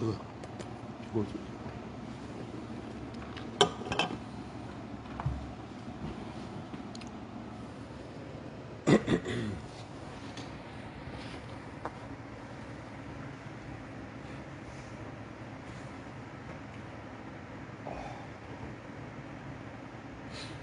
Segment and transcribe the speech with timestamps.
[0.00, 0.12] 这个
[1.12, 1.30] 锅子。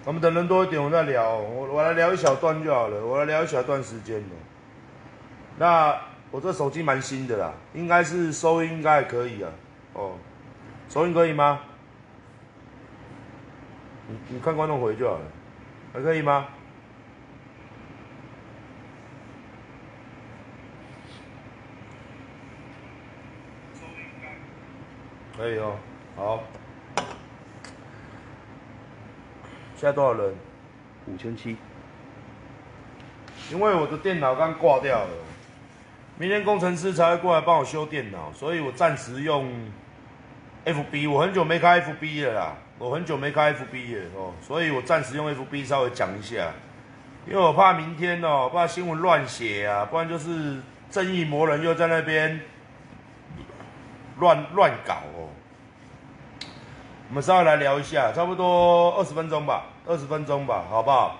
[0.03, 1.37] 我们等人多一点，我再聊。
[1.37, 4.35] 我我来聊一小段就好了，我来聊一小段时间的。
[5.59, 5.95] 那
[6.31, 9.49] 我这手机蛮新的啦，应该是收音应该还可以啊。
[9.93, 10.15] 哦，
[10.89, 11.61] 收音可以吗？
[14.09, 15.25] 你你看观众回就好了，
[15.93, 16.47] 还可以吗？
[25.37, 25.77] 可以哦，
[26.15, 26.43] 好。
[29.75, 30.35] 现在多少人？
[31.05, 31.55] 五千七。
[33.51, 35.09] 因为我的电脑刚挂掉了，
[36.19, 39.47] 明天工程师才会过来帮我修电脑，所以我暂时用
[40.65, 41.09] FB。
[41.11, 46.51] 我很久没开 FB 了啦，我很久没开 FB 了哦，所以我暂时用 FB 稍微讲一下，
[47.27, 50.59] 因为我怕明天哦，怕新闻乱写啊，不然就是
[50.89, 52.41] 正义魔人又在那边
[54.17, 55.29] 乱乱搞哦。
[57.09, 61.19] 我们稍微来聊一下，差不多二十分钟吧，二十分钟吧，好不好？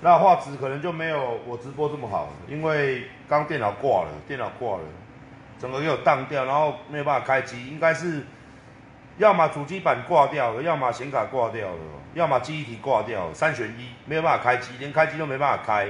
[0.00, 4.84] 那画质可能就没有我直播这么好，因为刚电脑挂了，电脑挂了，
[5.58, 8.24] 整个给我当掉，然后没有办法开机，应该是
[9.18, 11.78] 要么主机板挂掉了，要么显卡挂掉了，
[12.14, 15.88] 要么记忆体挂掉了，三选一，没有办法开机，连开机都没办法开。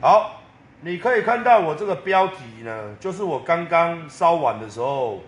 [0.00, 0.40] 好，
[0.80, 5.20] 你可以看到我这个标题呢，就是我刚刚烧完的时候。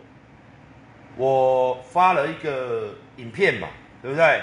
[1.14, 3.68] 我发了一个影片嘛，
[4.00, 4.40] 对不对？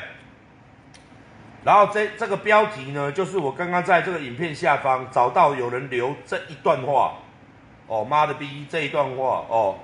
[1.64, 7.16] 然后这这个标题呢，就是我刚刚在这个影片下方找到有人留这一段话，
[7.88, 9.80] 哦妈的逼这一段话哦，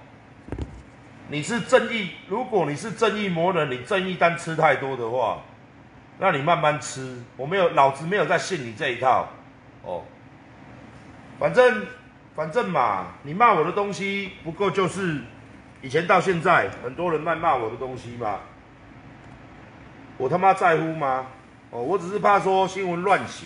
[1.29, 5.39] 你是正义，如果你是正义魔人，你正义单吃太多的话，
[6.19, 9.27] 那你慢慢吃，我没有老子没有在信你这一套，
[9.83, 10.03] 哦，
[11.39, 11.85] 反正
[12.35, 15.21] 反正嘛，你骂我的东西不过就是。
[15.81, 18.39] 以前到现在，很多人谩骂我的东西嘛，
[20.17, 21.27] 我他妈在乎吗？
[21.81, 23.45] 我只是怕说新闻乱写。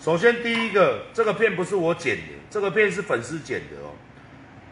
[0.00, 3.90] 首先第一个，这个片不是我剪的，这个片是粉丝剪的哦。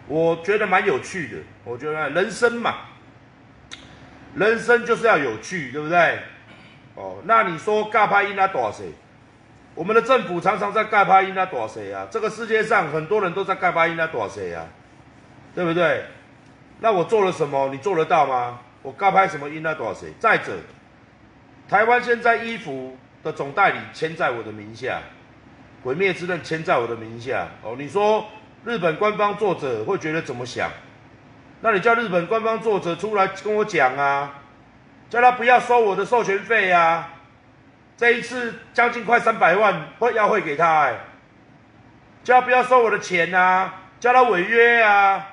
[0.08, 2.74] 我觉得蛮有趣的，我觉得人生嘛，
[4.34, 6.18] 人生就是要有趣，对不对？
[6.94, 8.92] 哦，那你说尬拍音那多少谁？
[9.74, 12.06] 我们的政府常常在尬拍音那多少谁啊？
[12.10, 14.66] 这个世界上很多人都在尬拍音那多少谁啊？
[15.54, 16.04] 对不对？
[16.80, 17.68] 那我做了什么？
[17.68, 18.58] 你做得到吗？
[18.82, 20.12] 我刚拍什么音那多少谁？
[20.18, 20.52] 再者，
[21.72, 25.00] 台湾现在衣服的总代理签在我的名下，
[25.82, 27.48] 毁灭之刃签在我的名下。
[27.62, 28.26] 哦，你说
[28.66, 30.70] 日本官方作者会觉得怎么想？
[31.62, 34.34] 那你叫日本官方作者出来跟我讲啊，
[35.08, 37.08] 叫他不要收我的授权费啊！
[37.96, 40.94] 这一次将近快三百万会要汇给他，哎，
[42.22, 45.26] 叫他不要收我的钱啊，叫他违约啊！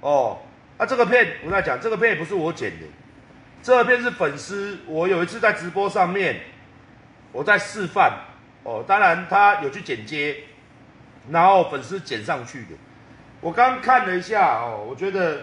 [0.00, 0.40] 哦，
[0.78, 2.86] 啊，这个片我在讲，这个片也不是我剪的，
[3.68, 4.78] 这边是粉丝。
[4.86, 6.40] 我有一次在直播上面，
[7.32, 8.10] 我在示范，
[8.62, 10.34] 哦，当然他有去剪接，
[11.28, 12.68] 然后粉丝剪上去的。
[13.42, 15.40] 我刚看了一下，哦，我觉得，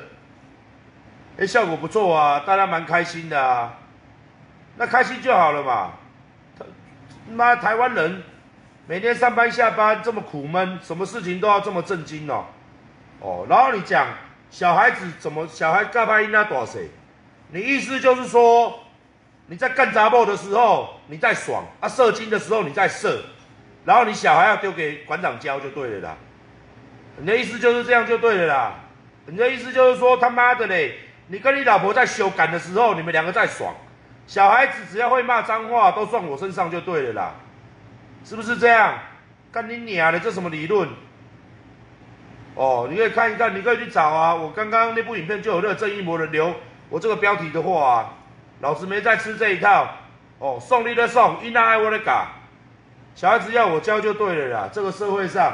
[1.37, 3.75] 哎，效果不错啊，大家蛮开心的啊。
[4.77, 5.91] 那开心就好了嘛。
[6.57, 6.65] 他
[7.31, 8.23] 妈台湾人
[8.87, 12.45] 每天上班下班这么苦闷，什么事情都要这么震惊哦。
[13.19, 14.07] 哦，然后你讲。
[14.49, 15.45] 小孩子怎么？
[15.47, 16.89] 小孩干拍应该多谁？
[17.51, 18.79] 你意思就是说，
[19.47, 23.23] 你在干杂报的时候你在爽啊，射精的时候你在射，
[23.85, 26.17] 然后你小孩要丢给馆长教就对了啦。
[27.17, 28.75] 你的意思就是这样就对了啦。
[29.27, 33.73] 你的意思就是说他妈的嘞，你跟你老婆在修改的时候，你们两个在爽，
[34.27, 37.35] 小孩子只要会骂脏话都算我身上就对了啦，
[38.23, 38.99] 是不是这样？
[39.51, 40.89] 干你娘的，这什么理论？
[42.55, 44.35] 哦，你可以看一看，你可以去找啊。
[44.35, 46.53] 我刚刚那部影片就有那个正义魔人留
[46.89, 48.13] 我这个标题的话啊，
[48.61, 49.87] 老子没在吃这一套。
[50.37, 52.27] 哦，送你的送，应当爱我的嘎。
[53.15, 54.69] 小孩子要我教就对了啦。
[54.71, 55.53] 这个社会上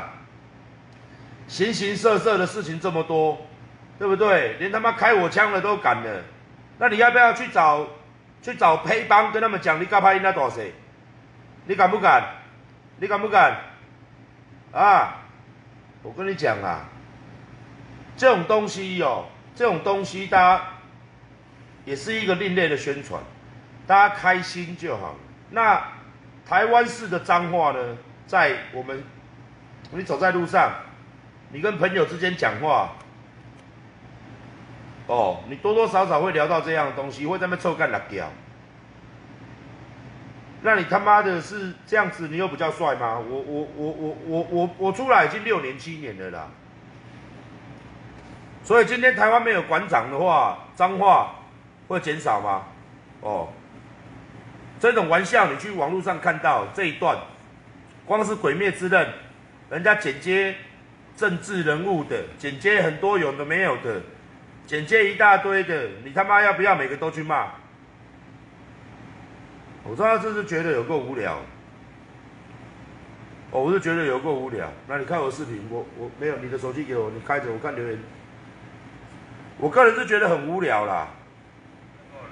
[1.47, 3.37] 形形色色的事情这么多，
[3.99, 4.53] 对不对？
[4.53, 6.23] 连他妈开我枪的都敢了，
[6.79, 7.85] 那你要不要去找
[8.41, 10.73] 去找黑帮跟他们讲你干拍应该多少谁？
[11.65, 12.23] 你敢不敢？
[12.97, 13.55] 你敢不敢？
[14.73, 15.17] 啊？
[16.01, 16.89] 我跟你讲啊，
[18.17, 20.63] 这种东西哟，这种东西大家
[21.85, 23.21] 也是一个另类的宣传，
[23.87, 25.15] 大家开心就好。
[25.49, 25.81] 那
[26.45, 27.97] 台湾式的脏话呢，
[28.27, 29.03] 在我们
[29.91, 30.71] 你走在路上，
[31.51, 32.91] 你跟朋友之间讲话，
[35.07, 38.29] 哦，你多多少少会聊到这样的东西，会在那边臭干辣椒。
[40.63, 43.17] 那你他妈的是这样子，你又不叫帅吗？
[43.17, 46.47] 我我我我我我我出来已经六年七年了啦。
[48.63, 51.35] 所以今天台湾没有馆长的话，脏话
[51.91, 52.63] 会减少吗？
[53.21, 53.49] 哦，
[54.79, 57.17] 这种玩笑你去网络上看到这一段，
[58.05, 59.05] 光是《鬼灭之刃》，
[59.69, 60.55] 人家剪接
[61.15, 64.01] 政治人物的，剪接很多有的没有的，
[64.65, 67.47] 剪接一大堆的，你他妈要不要每个都去骂？
[69.83, 71.39] 我知道这是觉得有够无聊，
[73.51, 74.71] 哦，我是觉得有够无聊。
[74.87, 77.99] 那你看我视频，我我没有你的手机给我，你开着我看留言。
[79.57, 81.07] 我个人是觉得很无聊啦。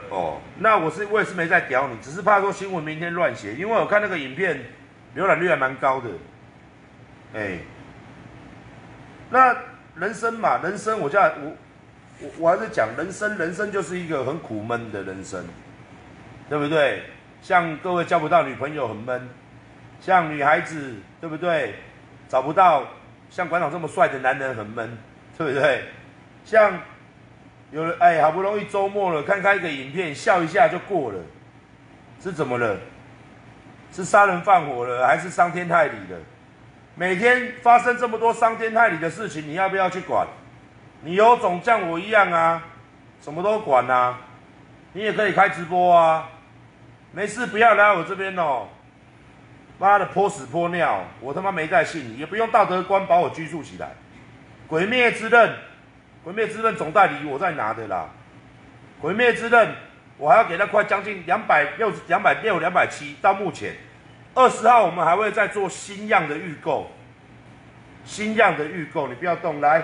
[0.09, 4.59] 哦，那我是我也是没在屌你，只是怕说新闻明天乱写，因为我看那个影片
[5.15, 6.09] 浏览率还蛮高的。
[7.33, 7.59] 哎，
[9.29, 9.55] 那
[9.95, 11.55] 人生嘛，人生我叫我
[12.21, 15.45] 我我还是讲人生，人生就是一个很苦闷的人生，
[16.49, 17.03] 对不对？
[17.41, 19.29] 像各位交不到女朋友很闷，
[20.01, 21.75] 像女孩子对不对？
[22.27, 22.85] 找不到
[23.29, 24.97] 像馆长这么帅的男人很闷，
[25.37, 25.83] 对不对？
[26.43, 26.73] 像
[27.71, 31.19] 有人哎，好不容易周末了，看看一个影片，笑一下就过了，
[32.21, 32.77] 是怎么了？
[33.91, 36.17] 是杀人放火了，还是伤天害理了？
[36.95, 40.27] 每天发生这么多伤天害理的事情，你要不要去管？
[41.01, 42.61] 你有种像我一样啊，
[43.21, 44.17] 什么都管啊？
[44.93, 46.27] 你也可以开直播啊。
[47.11, 48.67] 没事，不要来我这边哦！
[49.79, 53.91] 妈的，泼屎泼尿，我他妈没在信你，也不用道德观把我拘束起来。
[54.67, 55.55] 鬼灭之刃，
[56.23, 58.09] 鬼灭之刃总代理我在拿的啦。
[59.01, 59.73] 鬼灭之刃，
[60.17, 63.15] 我还要给他快将近两百六、两百六、两百七。
[63.21, 63.73] 到目前，
[64.35, 66.91] 二十号我们还会再做新样的预购，
[68.03, 69.61] 新样的预购，你不要动。
[69.61, 69.83] 来，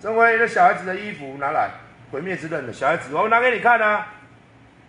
[0.00, 1.70] 郑辉，那小孩子的衣服拿来，
[2.10, 4.06] 鬼灭之刃的小孩子，我拿给你看啊。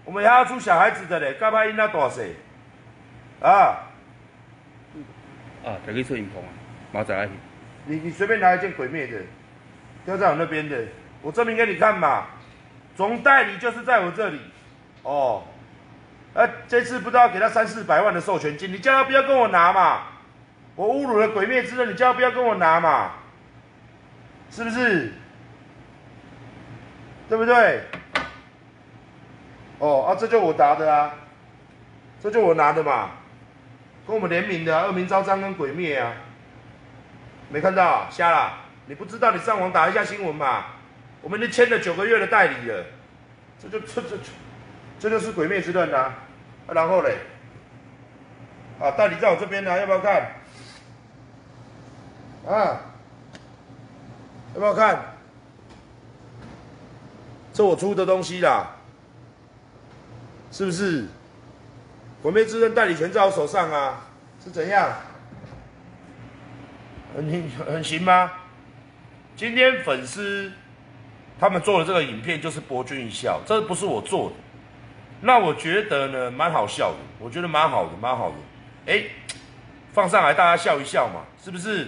[0.03, 2.21] 我们还要出小孩子的嘞，干嘛印那多少？
[3.41, 3.89] 啊？
[5.65, 6.49] 啊，在去出影棚啊，
[6.91, 7.27] 马仔来
[7.85, 9.17] 你你随便拿一件鬼灭的，
[10.05, 10.83] 就在我那边的，
[11.21, 12.25] 我证明给你看嘛。
[12.95, 14.39] 总代理就是在我这里。
[15.03, 15.43] 哦。
[16.33, 20.03] 呃，这次不知道给他三四百万的授权金，你叫他不要跟我拿嘛。
[20.75, 23.13] 我侮辱了鬼灭之刃，你叫他不要跟我拿嘛。
[24.51, 25.13] 是不是？
[27.27, 27.81] 对不对？
[29.79, 31.13] 哦啊，这就我拿的啊，
[32.21, 33.11] 这就我拿的嘛，
[34.05, 36.13] 跟我们联名的恶名昭彰跟鬼灭啊，
[37.49, 38.64] 没看到瞎了？
[38.87, 40.65] 你不知道你上网打一下新闻嘛？
[41.21, 42.85] 我们已经签了九个月的代理了，
[43.59, 44.17] 这就这这
[44.99, 46.13] 这就是鬼灭之刃啊，
[46.67, 47.17] 然后嘞，
[48.79, 50.35] 啊代理在我这边呢，要不要看？
[52.47, 52.79] 啊，
[54.53, 55.15] 要不要看？
[57.51, 58.71] 这我出的东西啦。
[60.51, 61.07] 是不是？
[62.21, 64.01] 鬼灭之刃代理权在我手上啊，
[64.43, 64.89] 是怎样？
[67.15, 68.31] 很很行吗？
[69.35, 70.51] 今天粉丝
[71.39, 74.35] 他们做的这个影片就是博君一笑，这不是我做的。
[75.21, 78.35] 那我觉得呢，蛮好笑的，我觉得蛮好的，蛮好的。
[78.85, 79.03] 哎，
[79.91, 81.87] 放上来大家笑一笑嘛，是不是？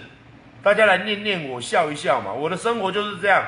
[0.62, 3.42] 大家来念念我笑一笑嘛，我的生活就是这样，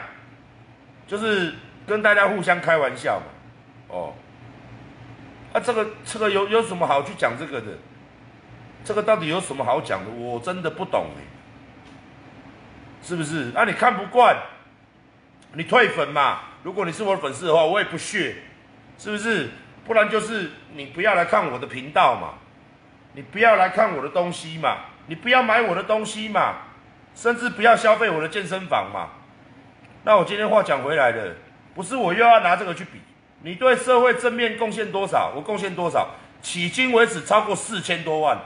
[1.06, 1.52] 就是
[1.86, 3.26] 跟大家互相开玩笑嘛，
[3.88, 4.14] 哦。
[5.52, 7.66] 啊，这个这个有有什么好去讲这个的？
[8.84, 10.10] 这个到底有什么好讲的？
[10.10, 11.20] 我真的不懂哎，
[13.02, 13.50] 是不是？
[13.54, 14.36] 啊，你看不惯，
[15.54, 16.40] 你退粉嘛。
[16.62, 18.36] 如果你是我的粉丝的话，我也不屑，
[18.98, 19.48] 是不是？
[19.86, 22.34] 不然就是你不要来看我的频道嘛，
[23.14, 24.76] 你不要来看我的东西嘛，
[25.06, 26.58] 你不要买我的东西嘛，
[27.14, 29.08] 甚至不要消费我的健身房嘛。
[30.04, 31.34] 那我今天话讲回来了，
[31.74, 33.00] 不是我又要拿这个去比。
[33.42, 35.32] 你对社会正面贡献多少？
[35.34, 36.10] 我贡献多少？
[36.42, 38.38] 迄今为止超过四千多万。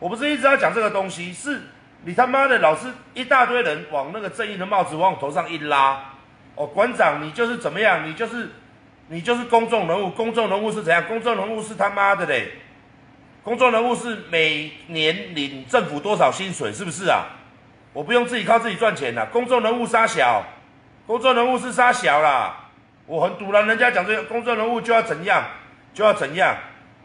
[0.00, 1.62] 我不是一直要讲这个东西，是
[2.04, 6.00] 你他妈的老是一大堆人往那个正义的帽子往我头上一拉。
[6.54, 8.08] 哦，馆长，你就是怎么样？
[8.08, 8.50] 你就是
[9.08, 10.10] 你就是公众人物。
[10.10, 11.04] 公众人物是怎样？
[11.06, 12.52] 公众人物是他妈的嘞！
[13.44, 16.72] 公众人物是每年领政府多少薪水？
[16.72, 17.26] 是不是啊？
[17.92, 19.26] 我不用自己靠自己赚钱了。
[19.26, 20.44] 公众人物杀小，
[21.06, 22.70] 公众人物是杀小啦。
[23.06, 25.42] 我很堵了，人家讲这个公众人物就要怎样，
[25.94, 26.54] 就要怎样，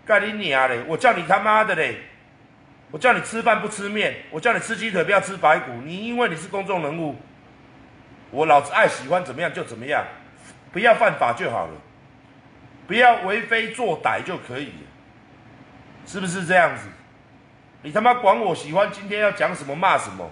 [0.05, 0.83] 干你娘嘞！
[0.87, 2.01] 我叫你他妈的嘞！
[2.93, 5.71] 我叫你吃饭不吃面，我叫你吃鸡腿不要吃白骨。
[5.83, 7.15] 你因为你是公众人物，
[8.29, 10.05] 我老子爱喜欢怎么样就怎么样，
[10.71, 11.73] 不要犯法就好了，
[12.85, 14.85] 不要为非作歹就可以了，
[16.05, 16.87] 是不是这样子？
[17.81, 20.29] 你他妈管我喜欢今天要讲什么骂什么，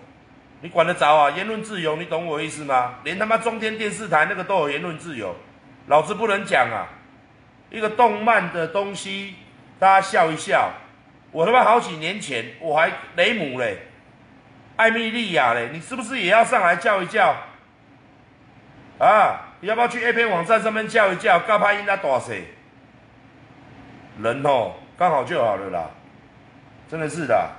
[0.62, 1.32] 你管得着啊？
[1.32, 3.00] 言论自由，你懂我意思吗？
[3.04, 5.36] 连他妈中天电视台那个都有言论自由，
[5.88, 6.88] 老子不能讲啊！
[7.72, 9.34] 一个动漫的东西，
[9.80, 10.72] 大家笑一笑。
[11.32, 13.78] 我他妈好几年前我还雷姆嘞，
[14.76, 17.36] 艾米莉亚嘞，你是不是也要上来叫一叫？
[19.00, 21.40] 啊，你要不要去 A 片网站上面叫一叫？
[21.40, 22.46] 告拍音那大谁？
[24.22, 25.90] 人哦，刚好就好了啦，
[26.90, 27.50] 真的是的。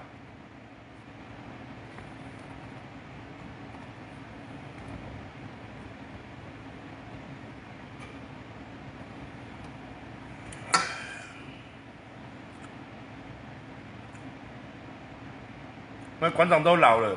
[16.23, 17.17] 那馆长都老了，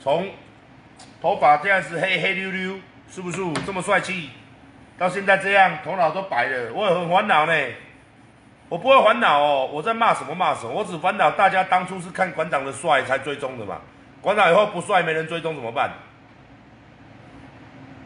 [0.00, 0.26] 从
[1.20, 3.36] 头发这样子黑黑溜溜，是不是
[3.66, 4.30] 这么帅气？
[4.96, 7.52] 到现在这样，头脑都白了，我也很烦恼呢。
[8.70, 13.82] 我不会烦恼哦，我在骂什么骂什么，我只烦恼大家当初是看馆长的帅才追踪的嘛。
[14.22, 15.90] 馆长以后不帅，没人追踪怎么办？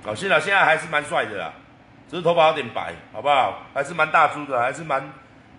[0.06, 1.52] 哦，现在现在还是蛮帅的啦，
[2.10, 3.62] 只是头发有点白，好不好？
[3.72, 5.08] 还是蛮大猪的，还是蛮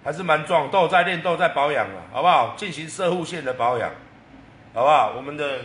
[0.03, 2.53] 还是蛮壮，都有在练，都有在保养啊，好不好？
[2.57, 3.89] 进行射护线的保养。
[4.77, 5.13] 好不好？
[5.15, 5.62] 我们的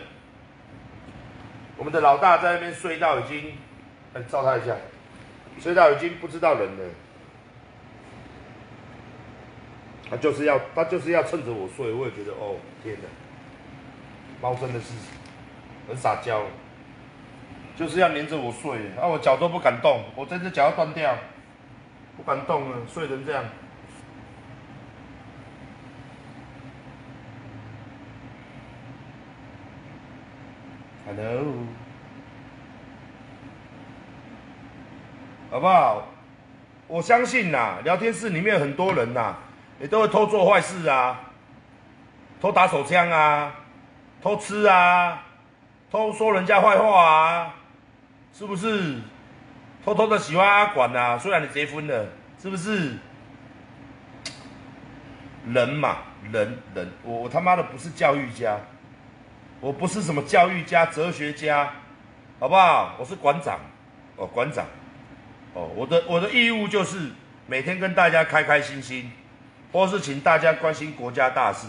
[1.77, 3.53] 我们的老大在那边睡到已经，
[4.15, 4.75] 来照他一下，
[5.61, 6.85] 睡到已经不知道人了。
[10.09, 13.09] 他就是要他就是要趁着我睡，我也觉得哦天哪，
[14.41, 14.95] 猫真的是
[15.87, 16.45] 很撒娇，
[17.77, 21.15] 就是要黏着我睡，啊我脚都不敢动，我这只脚要断掉，
[22.17, 23.45] 不敢动了，睡成这样。
[31.15, 31.45] Hello，
[35.51, 36.09] 好不好？
[36.87, 39.35] 我相信呐，聊天室里面很多人呐，
[39.79, 41.21] 也都会偷做坏事啊，
[42.41, 43.53] 偷打手枪啊，
[44.23, 45.23] 偷吃啊，
[45.91, 47.55] 偷说人家坏话啊，
[48.33, 48.99] 是不是？
[49.85, 52.07] 偷偷的喜欢阿管呐，虽然你结婚了，
[52.41, 52.97] 是不是？
[55.47, 55.99] 人嘛，
[56.31, 58.57] 人人，我我他妈的不是教育家。
[59.63, 61.71] 我不是什么教育家、哲学家，
[62.41, 62.97] 好不好？
[62.99, 63.61] 我是馆长，
[64.17, 64.67] 哦，馆长，
[65.55, 67.13] 哦，我的我的义务就是
[67.47, 69.13] 每天跟大家开开心心，
[69.71, 71.69] 或是请大家关心国家大事，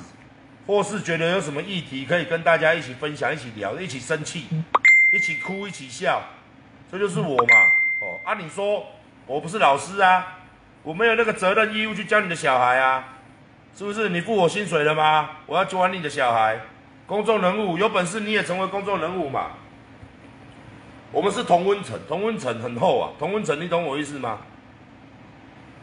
[0.66, 4.48] 或是觉得有什么议题可以跟大家一起分享、一起聊、一起生气、
[5.14, 6.20] 一起哭、一起笑，
[6.92, 7.56] 这就是我嘛，
[8.02, 8.84] 哦，啊，你说
[9.28, 10.40] 我不是老师啊，
[10.82, 13.20] 我没有那个责任义务去教你的小孩啊，
[13.78, 14.10] 是不是？
[14.10, 15.30] 你付我薪水了吗？
[15.46, 16.60] 我要管你的小孩。
[17.06, 19.52] 公众人物有本事你也成为公众人物嘛？
[21.12, 24.40] 我们是同温层，同温层很厚啊，同温层你懂我意思吗？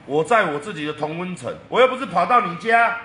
[0.07, 2.99] 我在我自己的同温层，我又不是跑到你家，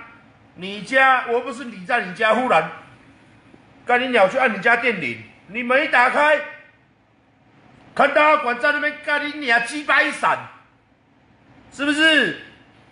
[0.55, 2.71] 你家我又不是你在你家忽然，
[3.85, 6.39] 赶紧鸟去按你家电铃，你门一打开，
[7.93, 10.39] 看到阿管在那边赶紧鸟鸡巴一闪，
[11.71, 12.39] 是不是？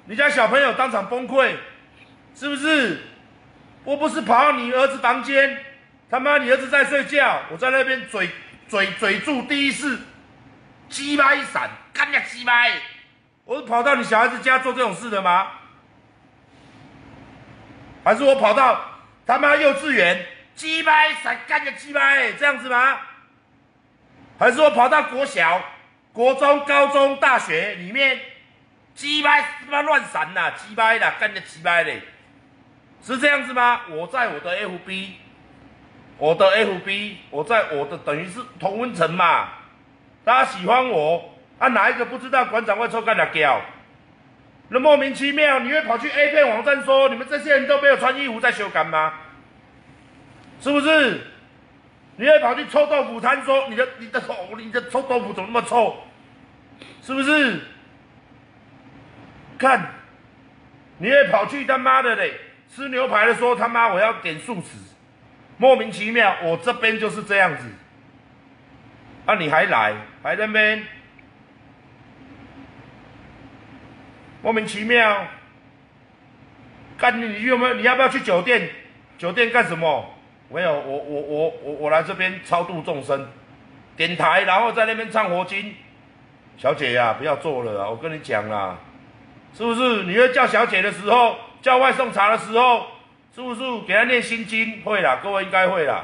[0.06, 1.56] 你家小朋友当场崩溃，
[2.36, 3.00] 是不是？
[3.84, 5.58] 我不是跑到你儿子房间，
[6.10, 8.30] 他妈你儿子在睡觉，我在那边嘴
[8.68, 10.00] 嘴嘴住第一次，
[10.90, 12.54] 鸡巴一闪，干呀鸡巴！
[13.46, 15.48] 我是跑到你小孩子家做这种事的吗？
[18.06, 20.26] 还是我跑到他妈幼稚园，
[20.56, 22.16] 鸡巴一闪，干呀鸡巴！
[22.38, 23.00] 这样子吗？
[24.40, 25.62] 还是我跑到国小、
[26.14, 28.20] 国中、高中、大学里面，
[28.96, 32.02] 鸡巴他妈乱闪呐，鸡巴啦，干呀鸡巴嘞！
[33.04, 33.82] 是这样子吗？
[33.90, 35.10] 我在我的 FB，
[36.18, 39.50] 我的 FB，我在我的等于是同温层嘛，
[40.24, 43.62] 大家喜欢我，啊哪一个不知道馆长会抽干了胶？
[44.70, 49.14] 那莫名其妙，你会跑去 A 片网站说你们这些人都没有穿衣服在修改吗？
[50.62, 51.28] 是不是？
[52.16, 55.98] 你会跑去臭豆腐摊说你的你的臭你的臭豆腐怎么那么臭？
[57.02, 57.60] 是不是？
[59.58, 59.94] 看，
[61.00, 62.34] 你会跑去他妈的嘞！
[62.76, 64.80] 吃牛排的说他妈我要点素食，
[65.58, 67.70] 莫名其妙，我这边就是这样子。
[69.28, 70.84] 啊，你还来，还那边
[74.42, 75.28] 莫名其妙。
[76.98, 77.76] 干你，你有没有？
[77.76, 78.68] 你要不要去酒店？
[79.20, 80.12] 酒店干什么？
[80.50, 83.28] 没有，我我我我我来这边超度众生，
[83.96, 85.76] 点台，然后在那边唱佛经。
[86.58, 88.80] 小姐呀，不要做了啊，我跟你讲啦，
[89.56, 90.04] 是不是？
[90.06, 91.36] 你要叫小姐的时候。
[91.64, 92.86] 叫外送茶的时候，
[93.34, 94.82] 是不是给他念心经？
[94.84, 96.04] 会啦，各位应该会啦，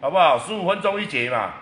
[0.00, 0.38] 好不好？
[0.38, 1.54] 十五分钟一节嘛，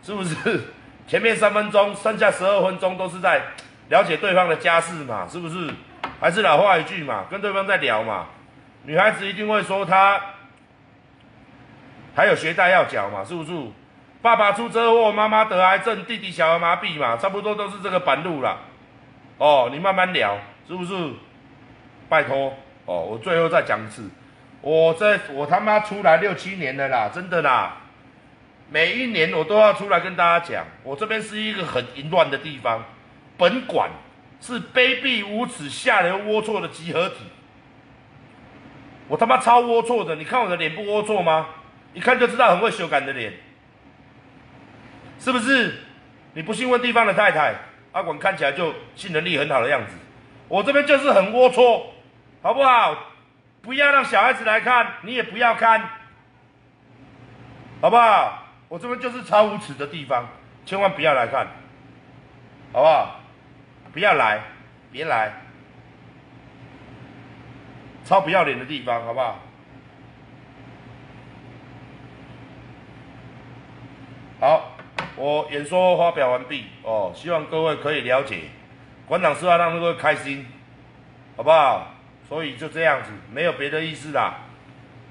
[0.00, 0.34] 是不是？
[1.08, 3.42] 前面三分钟，剩下十二分钟都是在
[3.90, 5.68] 了解对方的家事嘛，是不是？
[6.20, 8.26] 还是老话一句嘛，跟对方在聊嘛。
[8.84, 10.20] 女孩子一定会说她
[12.14, 13.52] 还有学贷要缴嘛，是不是？
[14.22, 18.58] 爸爸出车祸，妈妈得癌症，弟弟小儿麻痹嘛，差不多都是这个板路啦。
[19.38, 20.38] 哦，你慢慢聊，
[20.68, 20.94] 是不是？
[22.12, 22.52] 拜托，
[22.84, 24.02] 哦，我最后再讲一次，
[24.60, 27.78] 我这我他妈出来六七年了啦，真的啦，
[28.68, 32.84] 每一年我都要出来跟大家讲，我这边是一个很淫乱的地方，
[33.38, 33.88] 本馆
[34.42, 37.14] 是卑鄙无耻、下流龌龊的集合体。
[39.08, 41.46] 我他妈超龌龊的，你看我的脸不龌龊吗？
[41.94, 43.32] 一看就知道很会修改的脸，
[45.18, 45.78] 是不是？
[46.34, 47.54] 你不信问地方的太太，
[47.92, 49.94] 阿管看起来就性能力很好的样子。
[50.48, 51.82] 我这边就是很龌龊，
[52.42, 52.96] 好不好？
[53.62, 55.80] 不要让小孩子来看，你也不要看，
[57.80, 58.42] 好不好？
[58.68, 60.26] 我这边就是超无耻的地方，
[60.66, 61.46] 千万不要来看，
[62.72, 63.20] 好不好？
[63.92, 64.40] 不要来，
[64.90, 65.32] 别来，
[68.04, 69.38] 超不要脸的地方，好不好？
[74.40, 74.72] 好，
[75.14, 78.40] 我演说发表完毕哦，希望各位可以了解，
[79.06, 80.44] 馆长是要让各位开心，
[81.36, 81.86] 好不好？
[82.28, 84.34] 所以就这样子，没有别的意思啦。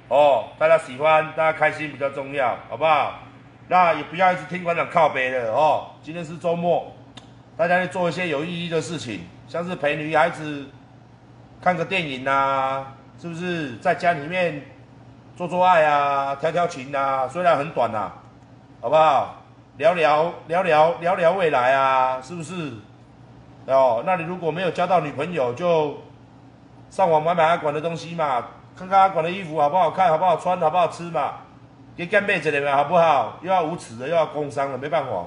[0.09, 3.19] 哦，大家喜欢，大家开心比较重要，好不好？
[3.67, 5.91] 那也不要一直听馆长靠背了哦。
[6.03, 6.93] 今天是周末，
[7.55, 10.67] 大家去做一些有意义的事情，像是陪女孩子
[11.61, 13.77] 看个电影啊，是不是？
[13.77, 14.61] 在家里面
[15.35, 18.11] 做做爱啊，调调情啊，虽然很短呐。
[18.81, 19.35] 好不好？
[19.77, 22.73] 聊聊聊聊聊聊未来啊，是不是？
[23.67, 26.01] 哦，那你如果没有交到女朋友，就
[26.91, 28.45] 上网买买阿管的东西嘛，
[28.77, 31.35] 看看阿管的衣服好不好看，好不好穿，好不好吃嘛，
[31.95, 33.39] 给干妹子的嘛，好不好？
[33.41, 35.25] 又要无耻的，又要工伤的，没办法，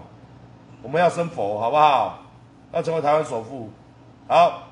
[0.83, 2.19] 我们要生佛，好不好？
[2.71, 3.71] 要成为台湾首富。
[4.29, 4.65] 好，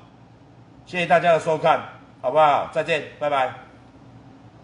[0.85, 1.79] 谢谢大家的收看，
[2.21, 2.69] 好不好？
[2.71, 3.62] 再见，拜拜。